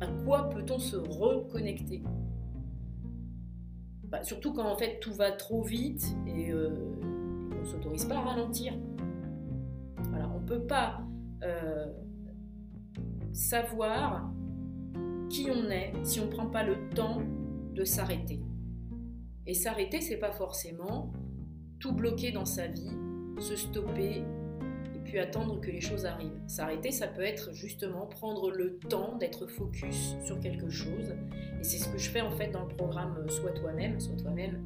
À 0.00 0.06
quoi 0.24 0.48
peut-on 0.48 0.78
se 0.78 0.96
reconnecter? 0.96 2.02
Bah, 4.10 4.22
Surtout 4.22 4.52
quand 4.52 4.66
en 4.66 4.76
fait 4.76 4.98
tout 5.00 5.12
va 5.12 5.32
trop 5.32 5.62
vite 5.62 6.04
et, 6.26 6.52
euh, 6.52 6.70
on 7.02 7.60
ne 7.60 7.64
s'autorise 7.64 8.04
pas 8.04 8.16
à 8.16 8.20
ralentir. 8.20 8.72
On 10.12 10.40
ne 10.40 10.46
peut 10.46 10.66
pas 10.66 11.02
euh, 11.44 11.86
savoir 13.32 14.32
qui 15.28 15.48
on 15.50 15.70
est 15.70 15.92
si 16.02 16.18
on 16.20 16.26
ne 16.26 16.30
prend 16.30 16.46
pas 16.46 16.64
le 16.64 16.88
temps 16.90 17.18
de 17.74 17.84
s'arrêter. 17.84 18.40
Et 19.46 19.54
s'arrêter, 19.54 20.00
c'est 20.00 20.16
pas 20.16 20.32
forcément 20.32 21.12
tout 21.78 21.92
bloquer 21.92 22.32
dans 22.32 22.44
sa 22.44 22.66
vie, 22.66 22.90
se 23.38 23.56
stopper 23.56 24.24
puis 25.10 25.18
attendre 25.18 25.60
que 25.60 25.72
les 25.72 25.80
choses 25.80 26.06
arrivent. 26.06 26.40
S'arrêter, 26.46 26.92
ça 26.92 27.08
peut 27.08 27.22
être 27.22 27.52
justement 27.52 28.06
prendre 28.06 28.52
le 28.52 28.78
temps 28.78 29.16
d'être 29.16 29.48
focus 29.48 30.14
sur 30.24 30.38
quelque 30.38 30.70
chose. 30.70 31.16
Et 31.58 31.64
c'est 31.64 31.78
ce 31.78 31.88
que 31.88 31.98
je 31.98 32.08
fais 32.08 32.20
en 32.20 32.30
fait 32.30 32.52
dans 32.52 32.62
le 32.62 32.76
programme 32.76 33.28
Sois 33.28 33.50
toi-même, 33.50 33.98
Sois 33.98 34.14
toi-même, 34.16 34.62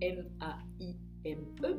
M-A-I-M-E, 0.00 1.76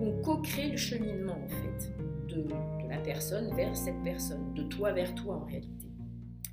où 0.00 0.06
on 0.06 0.22
co-crée 0.22 0.70
le 0.70 0.78
cheminement 0.78 1.36
en 1.44 1.48
fait 1.48 1.94
de, 2.28 2.42
de, 2.42 2.88
la 2.88 2.98
personne 3.00 3.54
vers 3.54 3.76
cette 3.76 4.02
personne, 4.02 4.54
de 4.54 4.62
toi 4.62 4.92
vers 4.92 5.14
toi 5.14 5.36
en 5.36 5.44
réalité. 5.44 5.88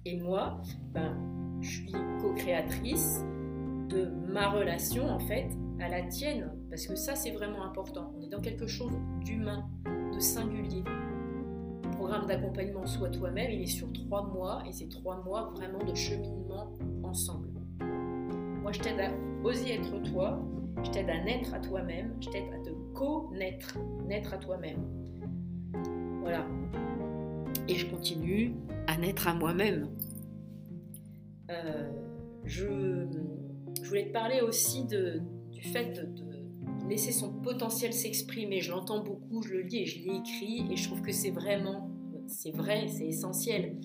Et 0.04 0.20
moi, 0.20 0.62
ben, 0.94 1.15
je 1.62 1.70
suis 1.70 1.92
co-créatrice 2.22 3.22
de 3.88 4.12
ma 4.27 4.50
relation 4.50 5.08
en 5.08 5.20
fait 5.20 5.48
à 5.80 5.88
la 5.88 6.04
tienne, 6.04 6.51
parce 6.70 6.88
que 6.88 6.96
ça 6.96 7.15
c'est 7.15 7.32
vraiment 7.32 7.63
important. 7.63 8.13
On 8.18 8.22
est 8.22 8.30
dans 8.30 8.42
quelque 8.42 8.68
chose 8.68 8.92
d'humain, 9.24 9.65
singulier. 10.19 10.84
Le 11.84 11.91
programme 11.91 12.27
d'accompagnement 12.27 12.86
Sois 12.86 13.10
toi-même, 13.10 13.51
il 13.51 13.62
est 13.62 13.67
sur 13.67 13.91
trois 13.93 14.27
mois 14.27 14.63
et 14.67 14.72
c'est 14.72 14.89
trois 14.89 15.24
mois 15.24 15.53
vraiment 15.55 15.84
de 15.84 15.93
cheminement 15.95 16.74
ensemble. 17.03 17.50
Moi, 18.62 18.72
je 18.72 18.79
t'aide 18.79 19.00
à 19.00 19.12
oser 19.43 19.75
être 19.75 20.01
toi, 20.12 20.39
je 20.84 20.89
t'aide 20.89 21.10
à 21.10 21.24
naître 21.24 21.53
à 21.53 21.60
toi-même, 21.60 22.15
je 22.19 22.29
t'aide 22.29 22.51
à 22.53 22.60
te 22.60 22.72
connaître, 22.93 23.77
naître 24.07 24.34
à 24.34 24.38
toi-même. 24.38 24.79
Voilà. 26.22 26.45
Et 27.67 27.75
je 27.75 27.86
continue 27.88 28.55
à 28.88 28.98
naître 28.98 29.27
à 29.27 29.34
moi-même. 29.34 29.89
Euh, 31.51 31.91
je, 32.43 32.65
voulais 33.84 34.07
te 34.07 34.13
parler 34.13 34.41
aussi 34.41 34.86
du 34.86 35.62
fait 35.62 35.91
de 35.93 36.25
laisser 36.89 37.12
son 37.12 37.32
potentiel 37.34 37.94
s'exprimer. 37.94 38.62
Je 38.62 38.72
l'entends 38.72 39.04
beaucoup, 39.04 39.42
je 39.42 39.54
le 39.54 39.62
lis 39.62 39.80
et 39.80 39.86
je 39.86 40.00
l'ai 40.00 40.18
écrit 40.18 40.65
et 40.72 40.75
je 40.75 40.88
trouve 40.88 41.01
que 41.01 41.12
c'est 41.12 41.32
vraiment, 41.32 41.89
c'est 42.27 42.51
vrai, 42.51 42.88
c'est 42.88 43.08
essentiel. 43.08 43.77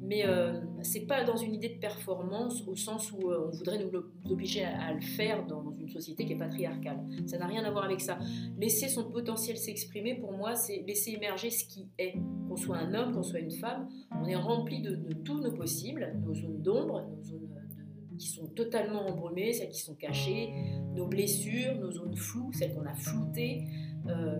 Mais 0.00 0.24
euh, 0.24 0.60
c'est 0.82 1.00
pas 1.00 1.24
dans 1.24 1.36
une 1.36 1.52
idée 1.52 1.68
de 1.68 1.80
performance 1.80 2.62
au 2.68 2.76
sens 2.76 3.10
où 3.10 3.28
euh, 3.28 3.48
on 3.48 3.56
voudrait 3.56 3.84
nous 3.84 3.90
obliger 4.30 4.64
à, 4.64 4.92
le 4.92 5.00
faire 5.00 5.44
dans 5.46 5.72
une 5.72 5.88
société 5.88 6.24
qui 6.24 6.34
est 6.34 6.38
patriarcale. 6.38 7.00
Ça 7.26 7.38
n'a 7.38 7.46
rien 7.46 7.64
à 7.64 7.72
voir 7.72 7.84
avec 7.84 8.00
ça. 8.00 8.16
Laisser 8.56 8.88
son 8.88 9.10
potentiel 9.10 9.56
s'exprimer, 9.56 10.14
pour 10.14 10.32
moi, 10.32 10.54
c'est 10.54 10.84
laisser 10.86 11.10
émerger 11.10 11.50
ce 11.50 11.64
qui 11.64 11.88
est. 11.98 12.14
Qu'on 12.48 12.54
soit 12.54 12.76
un 12.76 12.94
homme, 12.94 13.14
qu'on 13.14 13.24
soit 13.24 13.40
une 13.40 13.50
femme, 13.50 13.88
on 14.22 14.26
est 14.26 14.36
rempli 14.36 14.80
de, 14.80 14.94
de 14.94 15.12
tous 15.12 15.40
nos 15.40 15.52
possibles, 15.52 16.14
nos 16.24 16.34
zones 16.34 16.62
d'ombre, 16.62 17.04
nos 17.10 17.24
zones 17.24 17.55
qui 18.16 18.28
sont 18.28 18.46
totalement 18.48 19.06
embrumées, 19.06 19.52
celles 19.52 19.70
qui 19.70 19.80
sont 19.80 19.94
cachées, 19.94 20.52
nos 20.94 21.06
blessures, 21.06 21.74
nos 21.76 21.90
zones 21.90 22.16
floues, 22.16 22.52
celles 22.52 22.74
qu'on 22.74 22.86
a 22.86 22.94
floutées. 22.94 23.64
Euh, 24.08 24.38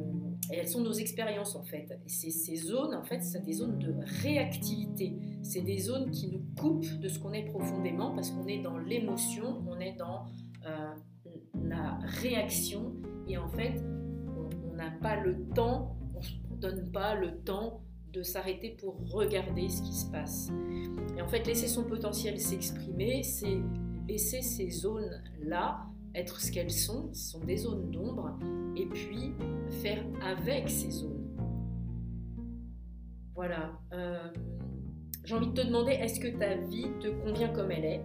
elles 0.50 0.68
sont 0.68 0.82
nos 0.82 0.92
expériences 0.92 1.56
en 1.56 1.64
fait. 1.64 1.98
Ces 2.06 2.56
zones, 2.56 2.94
en 2.94 3.02
fait, 3.02 3.22
c'est 3.22 3.42
des 3.44 3.54
zones 3.54 3.78
de 3.78 3.94
réactivité. 4.22 5.16
C'est 5.42 5.62
des 5.62 5.78
zones 5.78 6.10
qui 6.10 6.28
nous 6.28 6.44
coupent 6.56 6.98
de 7.00 7.08
ce 7.08 7.18
qu'on 7.18 7.32
est 7.32 7.44
profondément 7.44 8.14
parce 8.14 8.30
qu'on 8.30 8.46
est 8.46 8.62
dans 8.62 8.78
l'émotion, 8.78 9.62
on 9.68 9.80
est 9.80 9.94
dans 9.94 10.26
euh, 10.66 10.94
la 11.64 11.98
réaction 12.20 12.94
et 13.28 13.38
en 13.38 13.48
fait, 13.48 13.82
on 14.70 14.74
n'a 14.76 14.90
pas 15.02 15.16
le 15.16 15.48
temps, 15.54 15.96
on 16.50 16.54
ne 16.54 16.60
donne 16.60 16.90
pas 16.92 17.14
le 17.14 17.38
temps 17.38 17.82
de 18.16 18.22
s'arrêter 18.22 18.70
pour 18.70 18.96
regarder 19.10 19.68
ce 19.68 19.82
qui 19.82 19.92
se 19.92 20.10
passe. 20.10 20.50
Et 21.16 21.22
en 21.22 21.28
fait, 21.28 21.46
laisser 21.46 21.68
son 21.68 21.84
potentiel 21.84 22.40
s'exprimer, 22.40 23.22
c'est 23.22 23.58
laisser 24.08 24.40
ces 24.40 24.70
zones-là 24.70 25.86
être 26.14 26.40
ce 26.40 26.50
qu'elles 26.50 26.70
sont, 26.70 27.12
ce 27.12 27.32
sont 27.32 27.44
des 27.44 27.58
zones 27.58 27.90
d'ombre, 27.90 28.38
et 28.74 28.86
puis 28.86 29.34
faire 29.82 30.02
avec 30.22 30.68
ces 30.68 30.90
zones. 30.90 31.36
Voilà. 33.34 33.78
Euh, 33.92 34.32
j'ai 35.24 35.34
envie 35.34 35.48
de 35.48 35.52
te 35.52 35.66
demander, 35.66 35.92
est-ce 35.92 36.18
que 36.18 36.28
ta 36.28 36.54
vie 36.54 36.86
te 37.00 37.08
convient 37.08 37.48
comme 37.48 37.70
elle 37.70 37.84
est? 37.84 38.04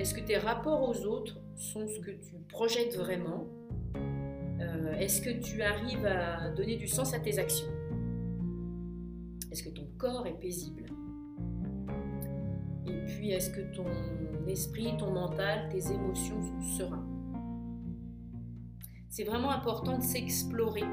Est-ce 0.00 0.14
que 0.14 0.20
tes 0.20 0.38
rapports 0.38 0.88
aux 0.88 1.06
autres 1.06 1.40
sont 1.54 1.86
ce 1.86 2.00
que 2.00 2.10
tu 2.10 2.34
projettes 2.48 2.96
vraiment? 2.96 3.46
Euh, 4.60 4.94
Est-ce 4.94 5.22
que 5.22 5.30
tu 5.30 5.62
arrives 5.62 6.06
à 6.06 6.50
donner 6.50 6.76
du 6.76 6.88
sens 6.88 7.14
à 7.14 7.20
tes 7.20 7.38
actions? 7.38 7.68
Est-ce 9.52 9.62
que 9.62 9.68
ton 9.68 9.86
corps 9.98 10.26
est 10.26 10.38
paisible? 10.40 10.86
Et 12.86 13.04
puis, 13.06 13.32
est-ce 13.32 13.50
que 13.50 13.60
ton 13.76 13.84
esprit, 14.46 14.96
ton 14.98 15.12
mental, 15.12 15.68
tes 15.68 15.92
émotions 15.92 16.40
sont 16.40 16.60
sereins? 16.78 17.06
C'est 19.10 19.24
vraiment 19.24 19.50
important 19.50 19.98
de 19.98 20.02
s'explorer, 20.02 20.84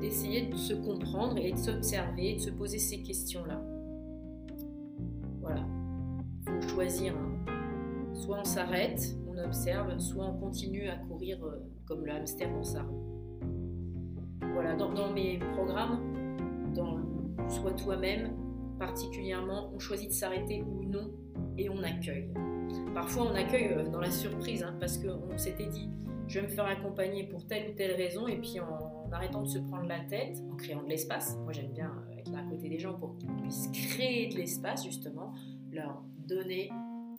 d'essayer 0.00 0.46
de, 0.46 0.56
se 0.56 0.72
comprendre 0.74 1.36
et 1.38 1.50
de 1.50 1.56
s'observer, 1.56 2.34
de 2.34 2.40
se 2.40 2.50
poser 2.50 2.78
ces 2.78 3.02
questions-là. 3.02 3.60
Voilà. 5.40 5.66
Il 6.46 6.52
faut 6.52 6.68
choisir. 6.68 7.12
Hein. 7.16 8.12
Soit 8.14 8.38
on 8.38 8.44
s'arrête, 8.44 9.16
on 9.26 9.36
observe, 9.36 9.98
soit 9.98 10.26
on 10.26 10.38
continue 10.38 10.88
à 10.88 10.96
courir 10.96 11.44
euh, 11.44 11.56
comme 11.86 12.06
le 12.06 12.12
hamster 12.12 12.52
dans 12.52 12.62
sa 12.62 12.84
roue. 12.84 13.02
Voilà, 14.52 14.76
dans, 14.76 14.94
dans 14.94 15.12
mes 15.12 15.40
programmes, 15.56 15.98
dans 16.72 17.05
Sois 17.48 17.72
toi-même, 17.72 18.36
particulièrement, 18.78 19.70
on 19.74 19.78
choisit 19.78 20.08
de 20.08 20.14
s'arrêter 20.14 20.62
ou 20.62 20.84
non 20.84 21.12
et 21.56 21.68
on 21.70 21.82
accueille. 21.82 22.28
Parfois, 22.94 23.30
on 23.30 23.34
accueille 23.34 23.68
euh, 23.72 23.88
dans 23.88 24.00
la 24.00 24.10
surprise, 24.10 24.62
hein, 24.62 24.76
parce 24.80 24.98
qu'on 24.98 25.36
s'était 25.38 25.66
dit, 25.66 25.88
je 26.28 26.40
vais 26.40 26.46
me 26.46 26.52
faire 26.52 26.66
accompagner 26.66 27.24
pour 27.24 27.46
telle 27.46 27.70
ou 27.70 27.74
telle 27.74 27.92
raison, 27.92 28.26
et 28.26 28.36
puis 28.36 28.58
en, 28.60 29.10
arrêtant 29.12 29.42
de 29.42 29.48
se 29.48 29.58
prendre 29.58 29.86
la 29.86 30.00
tête, 30.00 30.42
en 30.50 30.56
créant 30.56 30.82
de 30.82 30.88
l'espace, 30.88 31.36
moi 31.44 31.52
j'aime 31.52 31.72
bien 31.72 31.92
euh, 32.10 32.18
être 32.18 32.30
là 32.32 32.38
à 32.40 32.50
côté 32.50 32.68
des 32.68 32.78
gens 32.78 32.94
pour 32.94 33.16
qu'ils 33.16 33.32
puissent 33.36 33.70
créer 33.72 34.28
de 34.28 34.36
l'espace, 34.36 34.84
justement, 34.84 35.32
leur 35.70 36.02
donner 36.26 36.70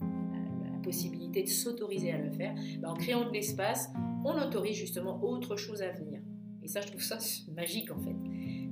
la 0.02 0.80
possibilité 0.84 1.44
de 1.44 1.48
s'autoriser 1.48 2.12
à 2.12 2.18
le 2.18 2.30
faire, 2.32 2.54
ben, 2.80 2.90
en 2.90 2.94
créant 2.96 3.26
de 3.26 3.32
l'espace, 3.32 3.90
on 4.26 4.34
autorise 4.42 4.76
justement 4.76 5.24
autre 5.24 5.56
chose 5.56 5.82
à 5.82 5.92
venir. 5.92 6.22
Et 6.62 6.68
ça, 6.68 6.82
je 6.82 6.88
trouve 6.88 7.02
ça 7.02 7.18
magique 7.56 7.92
en 7.92 8.00
fait. 8.00 8.16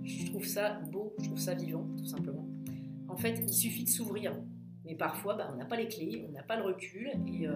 Je 0.03 0.27
trouve 0.27 0.45
ça 0.45 0.81
je 1.25 1.29
trouve 1.31 1.39
ça 1.39 1.55
vivant, 1.55 1.87
tout 1.97 2.05
simplement. 2.05 2.47
En 3.07 3.17
fait, 3.17 3.39
il 3.41 3.53
suffit 3.53 3.83
de 3.83 3.89
s'ouvrir. 3.89 4.35
Mais 4.85 4.95
parfois, 4.95 5.35
bah, 5.35 5.49
on 5.51 5.57
n'a 5.57 5.65
pas 5.65 5.77
les 5.77 5.87
clés, 5.87 6.23
on 6.29 6.31
n'a 6.31 6.43
pas 6.43 6.55
le 6.55 6.63
recul 6.63 7.09
et 7.25 7.47
euh, 7.47 7.55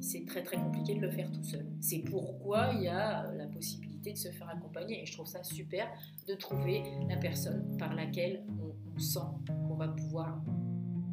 c'est 0.00 0.26
très 0.26 0.42
très 0.42 0.58
compliqué 0.58 0.94
de 0.94 1.00
le 1.00 1.10
faire 1.10 1.30
tout 1.32 1.42
seul. 1.42 1.66
C'est 1.80 2.00
pourquoi 2.00 2.72
il 2.74 2.82
y 2.82 2.88
a 2.88 3.32
la 3.32 3.46
possibilité 3.46 4.12
de 4.12 4.18
se 4.18 4.28
faire 4.28 4.50
accompagner 4.50 5.02
et 5.02 5.06
je 5.06 5.12
trouve 5.14 5.26
ça 5.26 5.42
super 5.42 5.88
de 6.26 6.34
trouver 6.34 6.82
la 7.08 7.16
personne 7.16 7.76
par 7.78 7.94
laquelle 7.94 8.44
on, 8.60 8.98
sent 8.98 9.20
qu'on 9.46 9.76
va 9.76 9.88
pouvoir 9.88 10.42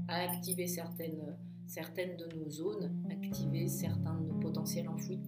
activer 0.07 0.65
certaines, 0.65 1.38
certaines 1.67 2.17
de 2.17 2.35
nos 2.35 2.50
zones, 2.50 2.91
activer 3.12 3.67
certains 3.67 4.15
de 4.15 4.25
nos 4.25 4.39
potentiels 4.39 4.89
enfouis. 4.89 5.21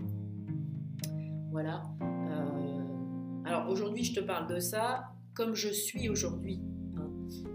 Voilà. 1.52 1.84
Euh, 2.02 3.46
alors 3.46 3.70
aujourd'hui, 3.70 4.04
je 4.04 4.20
te 4.20 4.20
parle 4.22 4.54
de 4.54 4.60
ça 4.60 5.14
comme 5.38 5.54
je 5.54 5.70
suis 5.70 6.10
aujourd'hui. 6.10 6.60
Hein, 6.98 7.12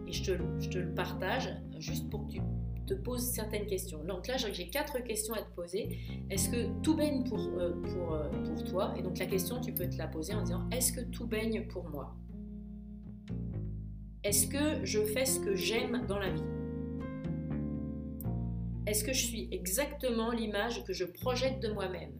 et 0.06 0.12
je 0.12 0.22
te, 0.22 0.42
je 0.60 0.68
te, 0.68 0.78
le 0.78 0.94
partage 0.94 1.50
juste 1.80 2.08
pour 2.08 2.28
que 2.28 2.34
tu 2.34 2.40
te 2.86 2.94
poses 2.94 3.28
certaines 3.32 3.66
questions. 3.66 4.04
Donc 4.04 4.28
là, 4.28 4.36
j'ai 4.36 4.68
quatre 4.68 5.00
questions 5.02 5.34
à 5.34 5.42
te 5.42 5.52
poser. 5.52 5.98
Est-ce 6.30 6.48
que 6.48 6.80
tout 6.82 6.94
baigne 6.94 7.24
pour, 7.24 7.40
euh, 7.40 7.72
pour, 7.82 8.14
euh, 8.14 8.30
pour 8.44 8.62
toi? 8.62 8.94
Et 8.96 9.02
donc 9.02 9.18
la 9.18 9.26
question, 9.26 9.60
tu 9.60 9.74
peux 9.74 9.88
te 9.88 9.96
la 9.96 10.06
poser 10.06 10.32
en 10.32 10.42
disant, 10.42 10.70
est-ce 10.70 10.92
que 10.92 11.00
tout 11.00 11.26
baigne 11.26 11.66
pour 11.66 11.90
moi? 11.90 12.14
Est-ce 14.22 14.46
que 14.46 14.84
je 14.84 15.00
fais 15.00 15.24
ce 15.24 15.40
que 15.40 15.56
j'aime 15.56 16.06
dans 16.06 16.20
la 16.20 16.30
vie? 16.30 16.44
Est-ce 18.86 19.02
que 19.02 19.12
je 19.12 19.24
suis 19.24 19.48
exactement 19.50 20.30
l'image 20.30 20.84
que 20.84 20.92
je 20.92 21.04
projette 21.04 21.58
de 21.58 21.72
moi-même? 21.72 22.12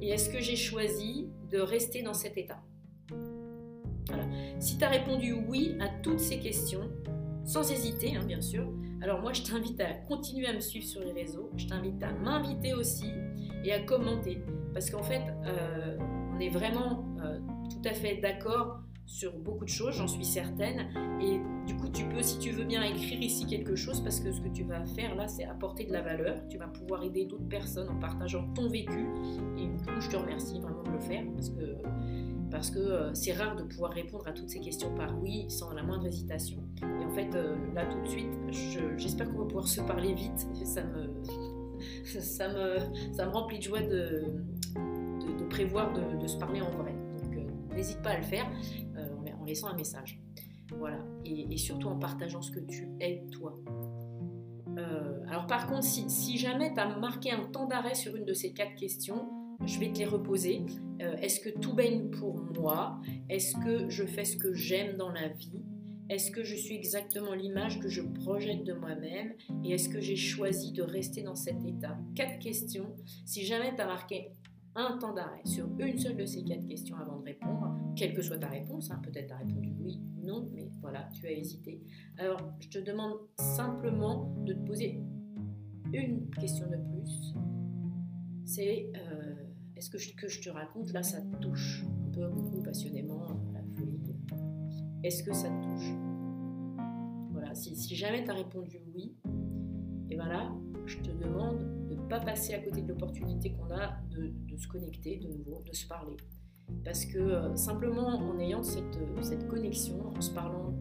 Et 0.00 0.08
est-ce 0.08 0.30
que 0.30 0.40
j'ai 0.40 0.56
choisi 0.56 1.25
de 1.50 1.58
rester 1.58 2.02
dans 2.02 2.14
cet 2.14 2.36
état 2.36 2.62
voilà. 4.08 4.24
Si 4.58 4.78
tu 4.78 4.84
as 4.84 4.88
répondu 4.88 5.34
oui 5.48 5.76
à 5.80 5.88
toutes 5.88 6.20
ces 6.20 6.38
questions, 6.38 6.88
sans 7.44 7.70
hésiter, 7.70 8.16
hein, 8.16 8.24
bien 8.24 8.40
sûr, 8.40 8.68
alors 9.02 9.20
moi 9.20 9.32
je 9.32 9.42
t'invite 9.42 9.80
à 9.80 9.92
continuer 9.92 10.46
à 10.46 10.52
me 10.52 10.60
suivre 10.60 10.86
sur 10.86 11.00
les 11.00 11.12
réseaux, 11.12 11.50
je 11.56 11.66
t'invite 11.66 12.02
à 12.02 12.12
m'inviter 12.12 12.74
aussi 12.74 13.10
et 13.64 13.72
à 13.72 13.80
commenter. 13.80 14.42
Parce 14.72 14.90
qu'en 14.90 15.02
fait, 15.02 15.22
euh, 15.44 15.96
on 16.34 16.40
est 16.40 16.48
vraiment 16.48 17.04
euh, 17.22 17.38
tout 17.70 17.88
à 17.88 17.94
fait 17.94 18.16
d'accord 18.16 18.80
sur 19.06 19.38
beaucoup 19.38 19.64
de 19.64 19.70
choses, 19.70 19.94
j'en 19.94 20.08
suis 20.08 20.24
certaine. 20.24 20.88
Et 21.20 21.40
du 21.66 21.76
coup, 21.76 21.88
tu 21.88 22.04
peux, 22.08 22.22
si 22.22 22.38
tu 22.38 22.50
veux 22.50 22.64
bien, 22.64 22.82
écrire 22.82 23.20
ici 23.20 23.46
quelque 23.46 23.76
chose 23.76 24.00
parce 24.00 24.18
que 24.20 24.32
ce 24.32 24.40
que 24.40 24.48
tu 24.48 24.64
vas 24.64 24.84
faire 24.84 25.14
là, 25.14 25.28
c'est 25.28 25.44
apporter 25.44 25.84
de 25.84 25.92
la 25.92 26.02
valeur. 26.02 26.36
Tu 26.48 26.58
vas 26.58 26.66
pouvoir 26.66 27.04
aider 27.04 27.24
d'autres 27.24 27.48
personnes 27.48 27.88
en 27.88 27.98
partageant 27.98 28.48
ton 28.54 28.68
vécu. 28.68 29.06
Et 29.56 29.66
du 29.66 29.76
coup, 29.76 30.00
je 30.00 30.10
te 30.10 30.16
remercie 30.16 30.60
vraiment 30.60 30.75
le 30.96 31.02
faire 31.02 31.24
parce 31.34 31.50
que 31.50 31.76
parce 32.50 32.70
que 32.70 32.78
euh, 32.78 33.14
c'est 33.14 33.32
rare 33.32 33.56
de 33.56 33.64
pouvoir 33.64 33.92
répondre 33.92 34.26
à 34.26 34.32
toutes 34.32 34.48
ces 34.48 34.60
questions 34.60 34.94
par 34.94 35.20
oui 35.20 35.46
sans 35.48 35.72
la 35.72 35.82
moindre 35.82 36.06
hésitation. 36.06 36.62
Et 36.82 37.04
en 37.04 37.10
fait, 37.10 37.34
euh, 37.34 37.56
là 37.74 37.86
tout 37.86 38.00
de 38.00 38.08
suite, 38.08 38.32
j'espère 38.96 39.30
qu'on 39.30 39.38
va 39.38 39.44
pouvoir 39.44 39.68
se 39.68 39.80
parler 39.80 40.14
vite. 40.14 40.46
Ça 40.64 40.82
me, 40.84 41.22
ça 42.04 42.48
me, 42.48 42.78
ça 43.12 43.26
me 43.26 43.32
remplit 43.32 43.58
de 43.58 43.64
joie 43.64 43.82
de, 43.82 44.24
de, 45.38 45.44
prévoir 45.50 45.92
de, 45.92 46.20
de, 46.20 46.26
se 46.26 46.36
parler 46.38 46.60
en 46.60 46.70
vrai. 46.70 46.94
Donc 47.22 47.36
euh, 47.36 47.74
n'hésite 47.74 48.00
pas 48.02 48.10
à 48.10 48.18
le 48.18 48.24
faire 48.24 48.50
laissant 49.44 49.68
un 49.68 49.76
message. 49.76 50.20
Voilà. 50.76 50.98
Et, 51.24 51.56
surtout 51.56 51.86
en 51.86 51.96
partageant 51.96 52.42
ce 52.42 52.50
que 52.50 52.58
tu 52.58 52.88
es 52.98 53.22
toi. 53.30 53.54
Alors 55.28 55.46
par 55.46 55.68
contre, 55.68 55.84
si, 55.84 56.36
jamais 56.36 56.74
tu 56.74 56.80
as 56.80 56.98
marqué 56.98 57.30
un 57.30 57.44
temps 57.44 57.66
d'arrêt 57.66 57.94
sur 57.94 58.16
une 58.16 58.24
de 58.24 58.32
ces 58.32 58.52
quatre 58.52 58.74
questions, 58.74 59.28
je 59.64 59.78
vais 59.78 59.92
te 59.92 59.98
les 59.98 60.04
reposer. 60.04 60.64
Euh, 61.00 61.16
est-ce 61.16 61.40
que 61.40 61.50
tout 61.50 61.74
baigne 61.74 62.10
pour 62.10 62.36
moi? 62.58 63.00
Est-ce 63.28 63.56
que 63.56 63.88
je 63.88 64.04
fais 64.04 64.24
ce 64.24 64.36
que 64.36 64.54
j'aime 64.54 64.96
dans 64.96 65.10
la 65.10 65.28
vie? 65.28 65.62
Est-ce 66.08 66.30
que 66.30 66.44
je 66.44 66.54
suis 66.54 66.76
exactement 66.76 67.34
l'image 67.34 67.80
que 67.80 67.88
je 67.88 68.00
projette 68.00 68.64
de 68.64 68.72
moi-même? 68.72 69.34
Et 69.64 69.72
est-ce 69.72 69.88
que 69.88 70.00
j'ai 70.00 70.16
choisi 70.16 70.72
de 70.72 70.82
rester 70.82 71.22
dans 71.22 71.34
cet 71.34 71.64
état? 71.64 71.98
Quatre 72.14 72.38
questions. 72.38 72.94
Si 73.24 73.44
jamais 73.44 73.74
tu 73.74 73.82
as 73.82 73.86
marqué 73.86 74.30
un 74.76 74.98
temps 74.98 75.14
d'arrêt 75.14 75.40
sur 75.44 75.66
une 75.78 75.98
seule 75.98 76.16
de 76.16 76.26
ces 76.26 76.44
quatre 76.44 76.66
questions 76.66 76.96
avant 76.96 77.18
de 77.18 77.24
répondre, 77.24 77.74
quelle 77.96 78.14
que 78.14 78.22
soit 78.22 78.38
ta 78.38 78.48
réponse, 78.48 78.90
hein, 78.90 79.00
peut-être 79.02 79.28
tu 79.28 79.32
as 79.32 79.38
répondu 79.38 79.72
oui 79.80 79.98
ou 80.16 80.26
non, 80.26 80.48
mais 80.54 80.68
voilà, 80.80 81.08
tu 81.12 81.26
as 81.26 81.32
hésité. 81.32 81.82
Alors, 82.18 82.40
je 82.60 82.68
te 82.68 82.78
demande 82.78 83.14
simplement 83.38 84.32
de 84.44 84.52
te 84.52 84.60
poser 84.60 85.00
une 85.92 86.28
question 86.30 86.66
de 86.68 86.76
plus. 86.76 87.34
C'est 88.44 88.92
euh, 88.94 89.34
est-ce 89.76 89.90
que 89.90 89.98
ce 89.98 90.12
que 90.14 90.28
je 90.28 90.40
te 90.40 90.48
raconte 90.48 90.92
là, 90.92 91.02
ça 91.02 91.20
te 91.20 91.36
touche 91.36 91.84
un 91.84 92.10
peu, 92.10 92.26
beaucoup, 92.28 92.62
passionnément, 92.62 93.28
la 93.52 93.62
folie 93.76 94.00
Est-ce 95.02 95.22
que 95.22 95.34
ça 95.34 95.48
te 95.48 95.62
touche? 95.62 95.92
Voilà, 97.32 97.54
si, 97.54 97.94
jamais 97.94 98.24
tu 98.24 98.30
as 98.30 98.34
répondu 98.34 98.80
oui, 98.94 99.14
et 100.08 100.16
voilà, 100.16 100.50
je 100.86 100.96
te 100.98 101.10
demande 101.10 101.58
de 101.88 101.94
ne 101.94 102.08
pas 102.08 102.20
passer 102.20 102.54
à 102.54 102.58
côté 102.60 102.80
de 102.80 102.88
l'opportunité 102.88 103.52
qu'on 103.52 103.70
a 103.70 103.98
de, 104.10 104.32
de 104.50 104.56
se 104.56 104.66
connecter 104.66 105.18
de 105.18 105.28
nouveau, 105.28 105.62
de 105.66 105.74
se 105.74 105.86
parler. 105.86 106.16
Parce 106.84 107.04
que 107.04 107.18
euh, 107.18 107.54
simplement 107.56 108.08
en 108.08 108.38
ayant 108.38 108.62
cette, 108.62 108.96
euh, 108.96 109.22
cette, 109.22 109.46
connexion, 109.46 110.12
en 110.16 110.20
se 110.20 110.32
parlant 110.32 110.74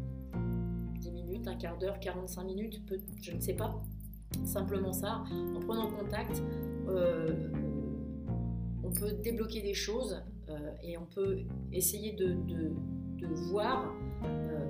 10 1.00 1.12
minutes, 1.12 1.48
un 1.48 1.56
quart 1.56 1.78
d'heure, 1.78 2.00
45 2.00 2.44
minutes, 2.44 2.82
je 3.22 3.32
ne 3.34 3.42
sais 3.42 3.56
pas, 3.56 3.82
simplement 4.46 4.94
ça, 4.94 5.24
en 5.56 5.60
prenant 5.60 5.92
contact, 5.92 6.42
euh, 6.88 7.50
on 7.54 7.65
peut 9.00 9.12
débloquer 9.12 9.62
des 9.62 9.74
choses 9.74 10.22
et 10.84 10.98
on 10.98 11.06
peut 11.06 11.40
essayer 11.72 12.14
de, 12.14 12.38
voir 13.50 13.94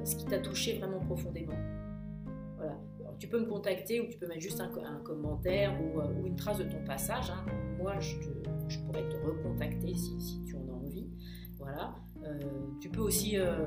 ce 0.03 0.15
qui 0.15 0.25
t'a 0.25 0.39
touché 0.39 0.77
vraiment 0.77 0.99
profondément. 0.99 1.55
Voilà. 2.57 2.77
tu 3.19 3.27
peux 3.27 3.39
me 3.39 3.45
contacter 3.45 3.99
ou 3.99 4.07
tu 4.07 4.17
peux 4.17 4.27
mettre 4.27 4.41
juste 4.41 4.61
un, 4.61 4.69
commentaire 5.03 5.77
ou, 5.81 5.99
ou, 5.99 6.25
une 6.25 6.35
trace 6.35 6.59
de 6.59 6.63
ton 6.63 6.83
passage. 6.85 7.29
Hein. 7.29 7.45
Moi, 7.77 7.99
je, 7.99 8.15
pourrais 8.79 9.07
te 9.09 9.15
recontacter 9.17 9.93
si, 9.93 10.41
tu 10.45 10.55
en 10.55 10.59
as 10.69 10.75
voilà. 11.65 11.95
Euh, 12.23 12.39
tu 12.79 12.89
peux 12.89 13.01
aussi 13.01 13.37
euh, 13.37 13.65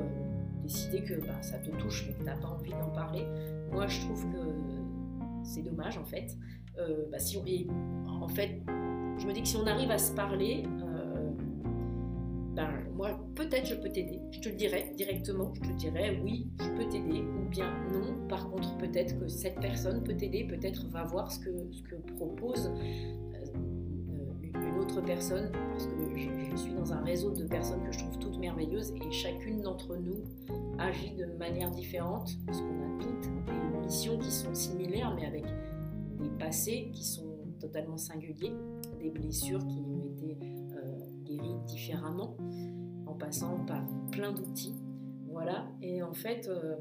décider 0.63 1.03
que 1.03 1.15
bah, 1.21 1.43
ça 1.43 1.59
te 1.59 1.71
touche 1.71 2.07
mais 2.07 2.15
que 2.15 2.19
tu 2.19 2.25
n'as 2.25 2.37
pas 2.37 2.49
envie 2.49 2.71
d'en 2.71 2.91
parler. 2.91 3.25
Moi, 3.73 3.87
je 3.87 4.01
trouve 4.01 4.25
que 4.33 4.39
c'est 5.43 5.63
dommage 5.63 5.99
en 5.99 6.05
fait. 6.05 6.37
Euh, 6.79 7.07
bah, 7.11 7.19
si 7.19 7.37
en 8.07 8.29
fait, 8.29 8.63
je 9.19 9.27
me 9.27 9.33
dis 9.33 9.43
que 9.43 9.49
si 9.49 9.57
on 9.57 9.67
arrive 9.67 9.91
à 9.91 9.99
se 9.99 10.13
parler, 10.13 10.65
ben, 12.55 12.71
moi, 12.97 13.11
peut-être 13.37 13.67
je 13.67 13.77
peux 13.77 13.89
t'aider. 13.89 14.21
Je 14.33 14.41
te 14.41 14.49
le 14.49 14.57
dirai 14.57 14.93
directement. 14.97 15.53
Je 15.55 15.61
te 15.61 15.73
dirai 15.75 16.21
oui, 16.25 16.49
je 16.59 16.71
peux 16.71 16.89
t'aider 16.89 17.21
ou 17.21 17.49
bien 17.49 17.71
non. 17.93 18.27
Par 18.29 18.51
contre, 18.51 18.77
peut-être 18.79 19.19
que 19.21 19.29
cette 19.29 19.61
personne 19.61 20.03
peut 20.03 20.17
t'aider. 20.17 20.45
Peut-être 20.45 20.89
va 20.89 21.05
voir 21.05 21.31
ce 21.31 21.39
que, 21.39 21.51
ce 21.71 21.83
que 21.83 21.95
propose 22.17 22.71
une 24.55 24.79
autre 24.79 25.01
personne, 25.01 25.51
parce 25.71 25.87
que 25.87 25.93
je, 26.17 26.57
suis 26.57 26.73
dans 26.73 26.93
un 26.93 27.03
réseau 27.03 27.31
de 27.31 27.45
personnes 27.45 27.85
que 27.85 27.93
je 27.93 28.01
trouve 28.01 28.19
toutes 28.19 28.39
merveilleuses 28.39 28.93
et 28.93 29.13
chacune 29.13 29.61
d'entre 29.61 29.97
nous 29.97 30.25
agit 30.79 31.13
de 31.13 31.27
manière 31.39 31.71
différente, 31.71 32.33
parce 32.47 32.61
qu'on 32.61 32.67
a 32.67 33.01
toutes 33.01 33.31
des 33.47 33.87
missions 33.87 34.19
qui 34.19 34.31
sont 34.31 34.55
similaires, 34.55 35.15
mais 35.15 35.27
avec 35.27 35.45
des 36.21 36.31
passés 36.39 36.91
qui 36.93 37.05
sont 37.05 37.37
totalement 37.61 37.97
singuliers, 37.97 38.55
des 38.99 39.11
blessures 39.11 39.65
qui 39.67 39.81
ont 39.81 40.05
été 40.05 40.39
euh, 40.43 41.25
guéries 41.25 41.57
différemment, 41.67 42.37
en 43.07 43.15
passant 43.15 43.65
par 43.65 43.85
plein 44.11 44.33
d'outils. 44.33 44.75
Voilà, 45.31 45.69
et 45.83 46.03
en 46.03 46.13
fait, 46.13 46.49
euh, 46.49 46.77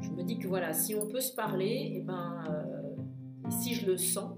je 0.00 0.10
me 0.10 0.22
dis 0.22 0.38
que 0.38 0.46
voilà, 0.46 0.72
si 0.72 0.94
on 0.94 1.06
peut 1.06 1.20
se 1.20 1.34
parler, 1.34 1.66
et 1.66 1.96
eh 1.96 2.00
ben, 2.00 2.44
euh, 2.48 3.50
si 3.50 3.74
je 3.74 3.86
le 3.86 3.96
sens, 3.96 4.36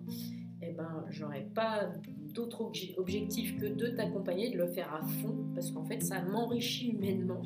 et 0.62 0.70
eh 0.70 0.72
ben, 0.72 1.04
j'aurais 1.08 1.48
pas 1.54 1.88
d'autre 2.34 2.70
objectif 2.96 3.56
que 3.58 3.66
de 3.66 3.88
t'accompagner, 3.88 4.50
de 4.50 4.58
le 4.58 4.68
faire 4.68 4.94
à 4.94 5.02
fond, 5.02 5.46
parce 5.54 5.70
qu'en 5.70 5.84
fait, 5.84 6.02
ça 6.02 6.22
m'enrichit 6.22 6.90
humainement 6.90 7.42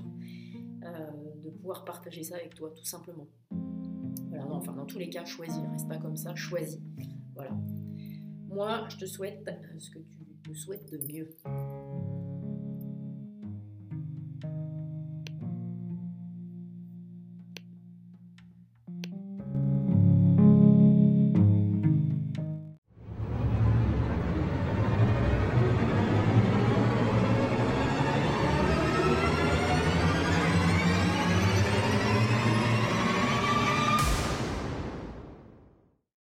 de 1.44 1.50
pouvoir 1.50 1.84
partager 1.84 2.22
ça 2.22 2.36
avec 2.36 2.54
toi, 2.54 2.70
tout 2.74 2.84
simplement. 2.84 3.28
Voilà, 4.28 4.44
non, 4.44 4.56
enfin, 4.56 4.72
dans 4.72 4.86
tous 4.86 4.98
les 4.98 5.08
cas, 5.08 5.24
choisis. 5.24 5.62
Reste 5.70 5.88
pas 5.88 5.98
comme 5.98 6.16
ça, 6.16 6.34
choisis. 6.34 6.80
Voilà. 7.34 7.52
Moi, 8.52 8.86
je 8.90 8.98
te 8.98 9.06
souhaite 9.06 9.48
ce 9.78 9.90
que 9.90 9.98
tu 9.98 10.50
te 10.50 10.54
souhaites 10.54 10.90
de 10.92 10.98
mieux. 11.10 11.36